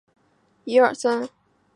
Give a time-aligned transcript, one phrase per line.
[0.65, 1.29] 紫蕊蚤缀